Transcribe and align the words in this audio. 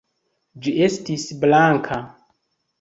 Ĝi 0.63 0.73
estis 0.87 1.27
blanka. 1.45 2.03